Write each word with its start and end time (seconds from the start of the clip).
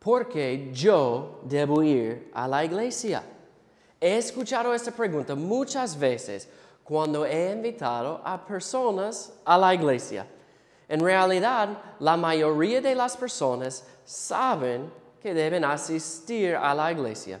porque 0.00 0.70
yo 0.72 1.40
debo 1.44 1.82
ir 1.82 2.30
a 2.32 2.48
la 2.48 2.64
iglesia. 2.64 3.22
He 4.00 4.16
escuchado 4.16 4.72
esta 4.74 4.90
pregunta 4.90 5.34
muchas 5.34 5.96
veces 5.98 6.48
cuando 6.82 7.26
he 7.26 7.52
invitado 7.52 8.20
a 8.24 8.44
personas 8.44 9.32
a 9.44 9.58
la 9.58 9.74
iglesia. 9.74 10.26
En 10.88 11.00
realidad, 11.00 11.68
la 12.00 12.16
mayoría 12.16 12.80
de 12.80 12.94
las 12.94 13.16
personas 13.16 13.84
saben 14.04 14.90
que 15.22 15.34
deben 15.34 15.64
asistir 15.64 16.56
a 16.56 16.74
la 16.74 16.90
iglesia, 16.90 17.38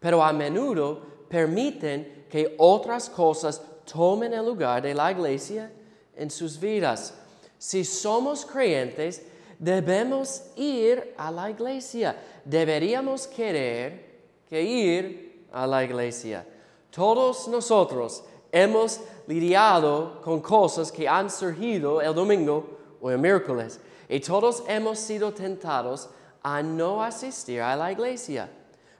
pero 0.00 0.24
a 0.24 0.32
menudo 0.32 1.00
permiten 1.28 2.26
que 2.30 2.54
otras 2.58 3.10
cosas 3.10 3.60
tomen 3.84 4.32
el 4.32 4.46
lugar 4.46 4.82
de 4.82 4.94
la 4.94 5.12
iglesia 5.12 5.70
en 6.16 6.30
sus 6.30 6.58
vidas. 6.58 7.14
Si 7.58 7.84
somos 7.84 8.46
creyentes, 8.46 9.22
debemos 9.58 10.44
ir 10.56 11.14
a 11.16 11.30
la 11.30 11.50
iglesia. 11.50 12.16
Deberíamos 12.44 13.26
querer 13.26 14.20
que 14.48 14.62
ir 14.62 15.46
a 15.52 15.66
la 15.66 15.84
iglesia. 15.84 16.46
Todos 16.90 17.48
nosotros 17.48 18.24
hemos 18.50 19.00
lidiado 19.26 20.20
con 20.22 20.40
cosas 20.40 20.90
que 20.90 21.06
han 21.08 21.30
surgido 21.30 22.00
el 22.00 22.14
domingo 22.14 22.78
o 23.00 23.10
el 23.10 23.18
miércoles 23.18 23.78
y 24.08 24.20
todos 24.20 24.62
hemos 24.66 24.98
sido 24.98 25.32
tentados 25.32 26.08
a 26.42 26.62
no 26.62 27.02
asistir 27.02 27.60
a 27.60 27.76
la 27.76 27.92
iglesia. 27.92 28.48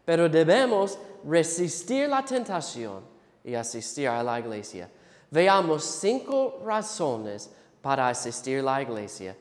Pero 0.04 0.29
debemos 0.29 0.98
resistir 1.24 2.09
la 2.09 2.24
tentación 2.24 3.02
y 3.45 3.54
asistir 3.54 4.09
a 4.09 4.23
la 4.23 4.38
iglesia. 4.38 4.90
Veamos 5.30 5.84
cinco 5.84 6.60
razones 6.65 7.51
para 7.80 8.09
asistir 8.09 8.60
a 8.60 8.62
la 8.62 8.82
iglesia. 8.82 9.37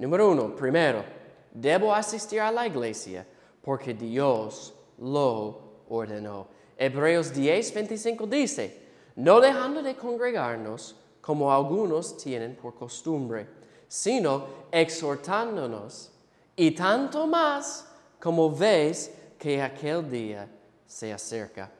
Número 0.00 0.30
uno, 0.30 0.56
primero, 0.56 1.04
debo 1.52 1.94
asistir 1.94 2.40
a 2.40 2.50
la 2.50 2.66
iglesia 2.66 3.26
porque 3.60 3.92
Dios 3.92 4.72
lo 4.96 5.84
ordenó. 5.90 6.48
Hebreos 6.74 7.34
10, 7.34 7.74
25 7.74 8.26
dice, 8.26 8.80
no 9.16 9.42
dejando 9.42 9.82
de 9.82 9.94
congregarnos 9.94 10.96
como 11.20 11.52
algunos 11.52 12.16
tienen 12.16 12.56
por 12.56 12.74
costumbre, 12.76 13.46
sino 13.88 14.46
exhortándonos, 14.72 16.10
y 16.56 16.70
tanto 16.70 17.26
más 17.26 17.86
como 18.18 18.50
veis 18.50 19.10
que 19.38 19.60
aquel 19.60 20.10
día 20.10 20.48
se 20.86 21.12
acerca. 21.12 21.70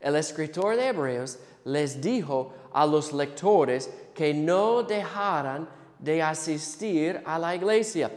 El 0.00 0.16
escritor 0.16 0.74
de 0.74 0.88
Hebreos 0.88 1.38
les 1.64 2.00
dijo 2.00 2.52
a 2.72 2.84
los 2.84 3.12
lectores 3.12 3.88
que 4.14 4.34
no 4.34 4.82
dejaran 4.82 5.78
de 5.98 6.22
asistir 6.22 7.22
a 7.24 7.38
la 7.38 7.54
iglesia. 7.54 8.10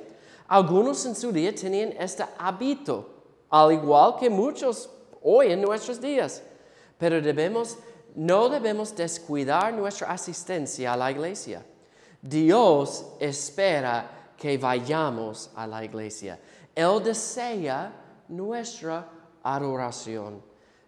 Algunos 0.47 1.05
en 1.05 1.15
su 1.15 1.31
día 1.31 1.53
tenían 1.55 1.93
este 1.99 2.25
hábito, 2.37 3.23
al 3.49 3.71
igual 3.71 4.15
que 4.19 4.29
muchos 4.29 4.89
hoy 5.21 5.51
en 5.51 5.61
nuestros 5.61 5.99
días. 5.99 6.43
Pero 6.97 7.21
debemos, 7.21 7.77
no 8.15 8.49
debemos 8.49 8.95
descuidar 8.95 9.73
nuestra 9.73 10.11
asistencia 10.11 10.93
a 10.93 10.97
la 10.97 11.11
iglesia. 11.11 11.65
Dios 12.21 13.05
espera 13.19 14.33
que 14.37 14.57
vayamos 14.57 15.49
a 15.55 15.65
la 15.65 15.83
iglesia. 15.83 16.39
Él 16.75 17.01
desea 17.03 17.91
nuestra 18.27 19.07
adoración. 19.43 20.41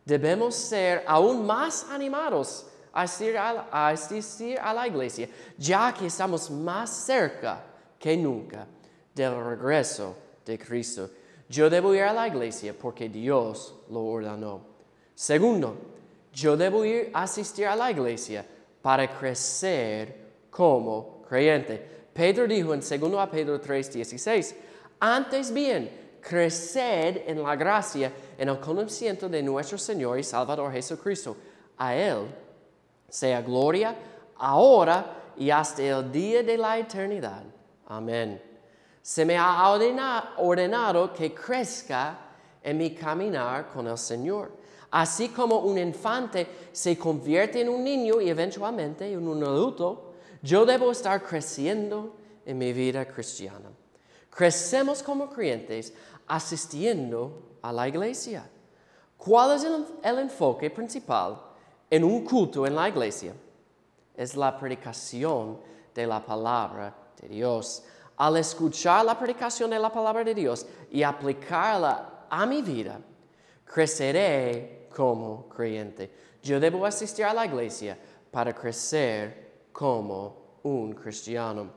Debemos 0.05 0.55
ser 0.55 1.03
aún 1.07 1.45
más 1.45 1.87
animados 1.89 2.67
a 2.93 3.89
asistir 3.89 4.59
a, 4.59 4.73
la 4.73 4.87
iglesia, 4.87 5.27
ya 5.57 5.93
que 5.93 6.05
estamos 6.05 6.49
más 6.51 6.89
cerca 6.89 7.63
que 7.97 8.15
nunca 8.15 8.67
del 9.13 9.43
regreso 9.43 10.15
de 10.45 10.59
Cristo. 10.59 11.09
Yo 11.49 11.69
debo 11.69 11.93
ir 11.95 12.03
a 12.03 12.13
la 12.13 12.27
iglesia 12.27 12.73
porque 12.79 13.09
Dios 13.09 13.73
lo 13.89 14.05
ordenó. 14.05 14.61
Segundo, 15.15 15.75
yo 16.31 16.55
debo 16.55 16.85
ir 16.85 17.09
a 17.13 17.23
asistir 17.23 17.67
a 17.67 17.75
la 17.75 17.91
iglesia 17.91 18.45
para 18.81 19.07
crecer 19.07 20.15
como 20.49 21.23
creyente. 21.27 21.77
Pedro 22.13 22.47
dijo 22.47 22.73
en 22.73 22.81
2 22.81 23.19
a 23.19 23.29
Pedro 23.29 23.59
3:16, 23.59 24.55
antes 24.99 25.51
bien, 25.51 26.17
creced 26.21 27.23
en 27.27 27.41
la 27.41 27.55
gracia, 27.55 28.11
en 28.37 28.49
el 28.49 28.59
conocimiento 28.59 29.27
de 29.27 29.41
nuestro 29.41 29.77
Señor 29.77 30.19
y 30.19 30.23
Salvador 30.23 30.71
Jesucristo. 30.71 31.35
A 31.77 31.95
Él 31.95 32.27
sea 33.13 33.43
gloria 33.43 33.95
ahora 34.37 35.33
y 35.37 35.51
hasta 35.51 35.83
el 35.83 36.11
día 36.11 36.41
de 36.41 36.57
la 36.57 36.79
eternidad. 36.79 37.43
Amén. 37.85 38.41
Se 39.03 39.23
me 39.23 39.37
ha 39.37 39.69
ordenado 40.37 41.13
que 41.13 41.31
crezca 41.31 42.17
en 42.63 42.75
mi 42.75 42.95
caminar 42.95 43.69
con 43.71 43.85
el 43.85 43.99
Señor. 43.99 44.51
Así 44.89 45.29
como 45.29 45.59
un 45.59 45.77
infante 45.77 46.47
se 46.71 46.97
convierte 46.97 47.61
en 47.61 47.69
un 47.69 47.83
niño 47.83 48.19
y 48.19 48.29
eventualmente 48.29 49.11
en 49.11 49.27
un 49.27 49.43
adulto, 49.43 50.13
yo 50.41 50.65
debo 50.65 50.91
estar 50.91 51.21
creciendo 51.21 52.15
en 52.43 52.57
mi 52.57 52.73
vida 52.73 53.05
cristiana. 53.05 53.69
Crecemos 54.31 55.03
como 55.03 55.29
creyentes 55.29 55.93
asistiendo 56.25 57.57
a 57.61 57.71
la 57.71 57.87
iglesia. 57.87 58.49
¿Cuál 59.17 59.55
es 59.55 59.67
el 60.03 60.17
enfoque 60.17 60.71
principal 60.71 61.52
en 61.93 62.03
un 62.03 62.23
culto 62.23 62.65
en 62.65 62.73
la 62.73 62.89
iglesia 62.89 63.35
es 64.17 64.35
la 64.35 64.57
predicación 64.57 65.59
de 65.93 66.07
la 66.07 66.25
palabra 66.25 66.91
de 67.21 67.27
Dios. 67.27 67.83
Al 68.17 68.37
escuchar 68.37 69.05
la 69.05 69.15
predicación 69.15 69.69
de 69.69 69.77
la 69.77 69.91
palabra 69.91 70.23
de 70.23 70.33
Dios 70.33 70.65
y 70.89 71.03
aplicarla 71.03 72.25
a 72.31 72.47
mi 72.47 72.63
vida, 72.63 72.99
creceré 73.63 74.87
como 74.95 75.47
creyente. 75.47 76.11
Yo 76.41 76.59
debo 76.59 76.83
asistir 76.83 77.25
a 77.25 77.33
la 77.33 77.45
iglesia 77.45 77.95
para 78.31 78.55
crecer 78.55 79.67
como 79.71 80.57
un 80.63 80.93
cristiano. 80.93 81.69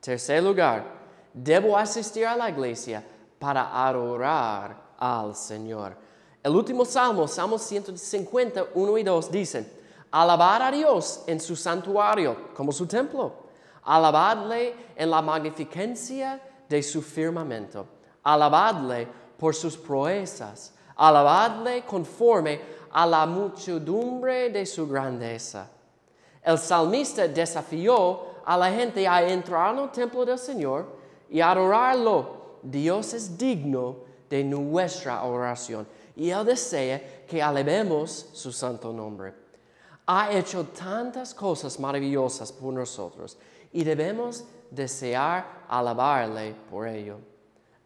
Tercer 0.00 0.42
lugar, 0.42 0.84
debo 1.32 1.78
asistir 1.78 2.26
a 2.26 2.36
la 2.36 2.50
iglesia 2.50 3.02
para 3.38 3.86
adorar 3.86 4.92
al 4.98 5.34
Señor. 5.34 5.96
El 6.42 6.56
último 6.56 6.84
salmo, 6.84 7.28
Salmo 7.28 7.56
150, 7.56 8.66
1 8.74 8.98
y 8.98 9.02
2, 9.04 9.30
dicen, 9.30 9.72
alabar 10.10 10.62
a 10.62 10.70
Dios 10.72 11.22
en 11.26 11.38
su 11.38 11.54
santuario, 11.54 12.36
como 12.54 12.72
su 12.72 12.86
templo, 12.86 13.32
alabadle 13.84 14.74
en 14.96 15.10
la 15.10 15.22
magnificencia 15.22 16.40
de 16.68 16.82
su 16.82 17.00
firmamento, 17.00 17.86
alabadle 18.24 19.06
por 19.38 19.54
sus 19.54 19.76
proezas, 19.76 20.74
alabadle 20.96 21.84
conforme 21.84 22.60
a 22.90 23.06
la 23.06 23.24
muchedumbre 23.24 24.50
de 24.50 24.66
su 24.66 24.88
grandeza. 24.88 25.68
El 26.42 26.58
salmista 26.58 27.28
desafió 27.28 28.32
a 28.44 28.56
la 28.56 28.70
gente 28.72 29.06
a 29.06 29.22
entrar 29.28 29.74
en 29.74 29.84
el 29.84 29.90
templo 29.90 30.24
del 30.24 30.38
Señor 30.38 30.86
y 31.30 31.40
adorarlo. 31.40 32.42
Dios 32.62 33.14
es 33.14 33.38
digno 33.38 33.96
de 34.28 34.42
nuestra 34.42 35.22
oración 35.22 35.86
y 36.16 36.30
Él 36.30 36.44
desea 36.44 37.24
que 37.26 37.42
alabemos 37.42 38.28
su 38.32 38.52
santo 38.52 38.92
nombre. 38.92 39.34
Ha 40.06 40.32
hecho 40.32 40.64
tantas 40.66 41.34
cosas 41.34 41.78
maravillosas 41.78 42.52
por 42.52 42.74
nosotros 42.74 43.38
y 43.72 43.84
debemos 43.84 44.44
desear 44.70 45.64
alabarle 45.68 46.54
por 46.70 46.88
ello. 46.88 47.18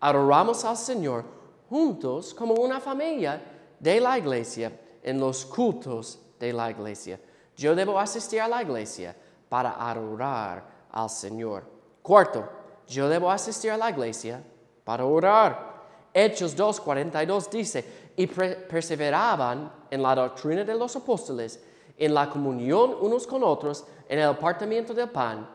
Adoramos 0.00 0.64
al 0.64 0.76
Señor 0.76 1.24
juntos 1.68 2.32
como 2.34 2.54
una 2.54 2.80
familia 2.80 3.42
de 3.78 4.00
la 4.00 4.18
iglesia 4.18 4.72
en 5.02 5.20
los 5.20 5.44
cultos 5.44 6.18
de 6.38 6.52
la 6.52 6.70
iglesia. 6.70 7.20
Yo 7.56 7.74
debo 7.74 7.98
asistir 7.98 8.40
a 8.40 8.48
la 8.48 8.62
iglesia 8.62 9.14
para 9.48 9.88
adorar 9.88 10.64
al 10.90 11.08
Señor. 11.08 11.64
Cuarto, 12.02 12.48
yo 12.86 13.08
debo 13.08 13.30
asistir 13.30 13.70
a 13.70 13.76
la 13.76 13.90
iglesia 13.90 14.42
para 14.84 15.04
orar. 15.04 15.75
Hechos 16.18 16.56
2.42 16.56 17.50
dice, 17.50 17.84
y 18.16 18.26
perseveraban 18.26 19.70
en 19.90 20.02
la 20.02 20.14
doctrina 20.14 20.64
de 20.64 20.74
los 20.74 20.96
apóstoles, 20.96 21.62
en 21.94 22.14
la 22.14 22.30
comunión 22.30 22.96
unos 23.02 23.26
con 23.26 23.44
otros, 23.44 23.84
en 24.08 24.20
el 24.20 24.24
apartamiento 24.24 24.94
del 24.94 25.10
pan 25.10 25.46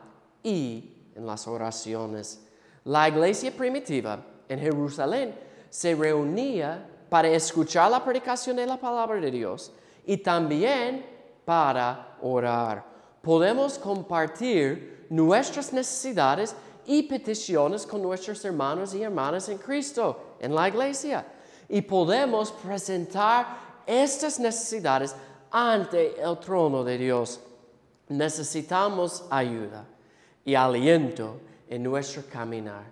y 0.43 0.93
en 1.15 1.25
las 1.25 1.47
oraciones. 1.47 2.45
La 2.83 3.09
iglesia 3.09 3.51
primitiva 3.51 4.23
en 4.47 4.59
Jerusalén 4.59 5.33
se 5.67 5.95
reunía 5.95 6.87
para 7.09 7.29
escuchar 7.29 7.89
la 7.89 8.05
predicación 8.05 8.57
de 8.57 8.67
la 8.67 8.77
palabra 8.77 9.19
de 9.19 9.31
Dios 9.31 9.71
y 10.05 10.17
también 10.17 11.03
para 11.43 12.17
orar. 12.21 12.85
Podemos 13.23 13.79
compartir 13.79 15.07
nuestras 15.09 15.73
necesidades 15.73 16.55
y 16.85 17.03
peticiones 17.03 17.85
con 17.85 18.01
nuestros 18.01 18.43
hermanos 18.45 18.93
y 18.93 19.03
hermanas 19.03 19.49
en 19.49 19.57
Cristo 19.57 20.35
en 20.39 20.53
la 20.55 20.67
iglesia 20.67 21.25
y 21.69 21.81
podemos 21.81 22.51
presentar 22.51 23.83
estas 23.85 24.39
necesidades 24.39 25.15
ante 25.51 26.21
el 26.21 26.37
trono 26.39 26.83
de 26.83 26.97
Dios. 26.97 27.39
Necesitamos 28.09 29.25
ayuda 29.29 29.85
y 30.43 30.55
aliento 30.55 31.39
en 31.69 31.83
nuestro 31.83 32.23
caminar 32.31 32.83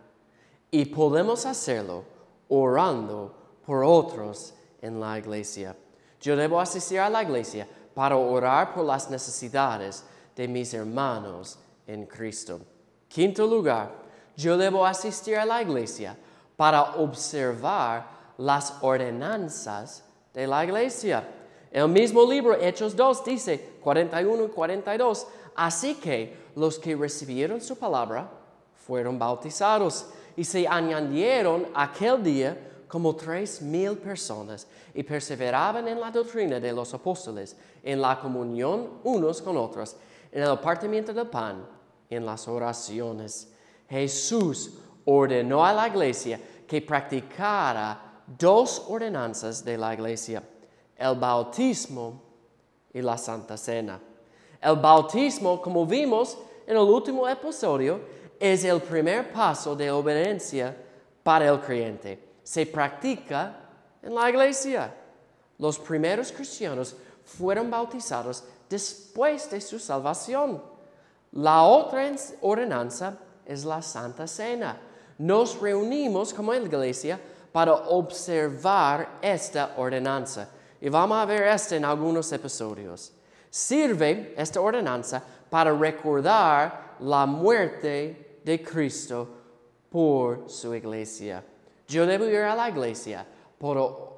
y 0.71 0.85
podemos 0.85 1.45
hacerlo 1.45 2.03
orando 2.47 3.33
por 3.65 3.83
otros 3.83 4.53
en 4.81 4.99
la 4.99 5.19
iglesia. 5.19 5.75
Yo 6.21 6.35
debo 6.35 6.59
asistir 6.59 6.99
a 6.99 7.09
la 7.09 7.23
iglesia 7.23 7.67
para 7.93 8.15
orar 8.15 8.73
por 8.73 8.85
las 8.85 9.09
necesidades 9.09 10.03
de 10.35 10.47
mis 10.47 10.73
hermanos 10.73 11.59
en 11.85 12.05
Cristo. 12.05 12.61
Quinto 13.09 13.47
lugar, 13.47 13.91
yo 14.37 14.55
debo 14.55 14.85
asistir 14.85 15.35
a 15.35 15.45
la 15.45 15.61
iglesia 15.61 16.15
para 16.55 16.95
observar 16.95 18.07
las 18.37 18.75
ordenanzas 18.81 20.03
de 20.33 20.45
la 20.45 20.63
iglesia. 20.63 21.27
El 21.71 21.89
mismo 21.89 22.23
libro, 22.23 22.53
Hechos 22.53 22.95
2, 22.95 23.25
dice 23.25 23.77
41 23.81 24.45
y 24.45 24.47
42, 24.49 25.27
así 25.55 25.95
que 25.95 26.37
los 26.55 26.77
que 26.77 26.95
recibieron 26.95 27.59
su 27.59 27.77
palabra 27.77 28.29
fueron 28.85 29.17
bautizados 29.17 30.07
y 30.37 30.43
se 30.43 30.67
añadieron 30.67 31.67
aquel 31.73 32.23
día 32.23 32.57
como 32.87 33.15
tres 33.15 33.61
mil 33.61 33.97
personas 33.97 34.67
y 34.93 35.03
perseveraban 35.03 35.87
en 35.87 35.99
la 35.99 36.11
doctrina 36.11 36.59
de 36.59 36.71
los 36.71 36.93
apóstoles, 36.93 37.55
en 37.83 38.01
la 38.01 38.19
comunión 38.19 38.99
unos 39.03 39.41
con 39.41 39.57
otros, 39.57 39.95
en 40.31 40.43
el 40.43 40.57
partimiento 40.59 41.13
del 41.13 41.27
pan, 41.27 41.78
en 42.09 42.25
las 42.25 42.47
oraciones. 42.47 43.51
Jesús 43.89 44.73
ordenó 45.05 45.65
a 45.65 45.73
la 45.73 45.87
iglesia 45.87 46.39
que 46.67 46.81
practicara 46.81 48.23
dos 48.37 48.85
ordenanzas 48.87 49.63
de 49.63 49.77
la 49.77 49.93
iglesia, 49.93 50.43
el 50.95 51.15
bautismo 51.15 52.21
y 52.93 53.01
la 53.01 53.17
Santa 53.17 53.57
Cena. 53.57 53.99
El 54.61 54.75
bautismo, 54.75 55.61
como 55.61 55.85
vimos 55.85 56.37
en 56.67 56.75
el 56.75 56.83
último 56.83 57.27
episodio, 57.27 58.01
es 58.39 58.63
el 58.63 58.81
primer 58.81 59.31
paso 59.31 59.75
de 59.75 59.89
obediencia 59.89 60.75
para 61.23 61.47
el 61.47 61.59
creyente. 61.59 62.19
Se 62.43 62.65
practica 62.65 63.55
en 64.01 64.15
la 64.15 64.29
iglesia. 64.29 64.93
Los 65.57 65.77
primeros 65.77 66.31
cristianos 66.31 66.95
fueron 67.23 67.69
bautizados 67.69 68.43
después 68.69 69.49
de 69.49 69.59
su 69.61 69.79
salvación. 69.79 70.61
La 71.31 71.63
otra 71.63 72.11
ordenanza 72.41 73.17
es 73.45 73.63
la 73.63 73.81
Santa 73.81 74.27
Cena. 74.27 74.79
Nos 75.17 75.59
reunimos 75.59 76.33
como 76.33 76.53
iglesia 76.53 77.19
para 77.51 77.73
observar 77.73 79.19
esta 79.21 79.73
ordenanza. 79.77 80.49
Y 80.81 80.89
vamos 80.89 81.17
a 81.17 81.25
ver 81.25 81.43
esto 81.43 81.75
en 81.75 81.85
algunos 81.85 82.31
episodios. 82.31 83.11
Sirve 83.49 84.33
esta 84.37 84.61
ordenanza 84.61 85.21
para 85.49 85.73
recordar 85.73 86.95
la 86.99 87.25
muerte 87.25 88.39
de 88.43 88.63
Cristo 88.63 89.27
por 89.89 90.49
su 90.49 90.73
iglesia. 90.73 91.43
Yo 91.87 92.05
debo 92.05 92.25
ir 92.25 92.37
a 92.37 92.55
la 92.55 92.69
iglesia 92.69 93.25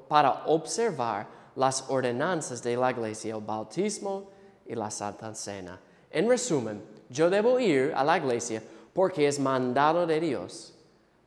para 0.08 0.44
observar 0.46 1.28
las 1.56 1.90
ordenanzas 1.90 2.62
de 2.62 2.76
la 2.76 2.92
iglesia, 2.92 3.36
el 3.36 3.42
bautismo 3.42 4.30
y 4.66 4.76
la 4.76 4.92
Santa 4.92 5.34
Cena. 5.34 5.80
En 6.10 6.28
resumen, 6.28 6.82
yo 7.12 7.30
debo 7.30 7.60
ir 7.60 7.94
a 7.96 8.04
la 8.04 8.18
iglesia 8.18 8.64
porque 8.94 9.28
es 9.28 9.40
mandado 9.40 10.08
de 10.08 10.20
Dios 10.20 10.74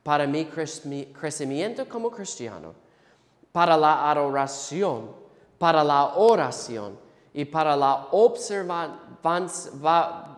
para 0.03 0.27
mi 0.27 0.45
crecimiento 0.45 1.87
como 1.87 2.11
cristiano, 2.11 2.73
para 3.51 3.77
la 3.77 4.09
adoración, 4.09 5.11
para 5.57 5.83
la 5.83 6.15
oración 6.15 6.97
y 7.33 7.45
para 7.45 7.75
la, 7.75 8.07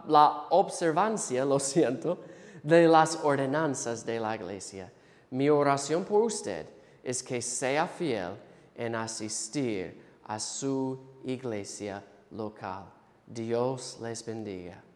la 0.08 0.46
observancia, 0.50 1.46
lo 1.46 1.60
siento, 1.60 2.18
de 2.64 2.88
las 2.88 3.20
ordenanzas 3.24 4.06
de 4.06 4.20
la 4.20 4.36
iglesia. 4.36 4.92
Mi 5.32 5.50
oración 5.50 6.06
por 6.06 6.24
usted 6.24 6.66
es 7.04 7.24
que 7.24 7.42
sea 7.42 7.88
fiel 7.88 8.32
en 8.76 8.96
asistir 8.96 10.02
a 10.26 10.40
su 10.40 11.00
iglesia 11.26 12.04
local. 12.32 12.86
Dios 13.26 13.98
les 14.02 14.26
bendiga. 14.26 14.87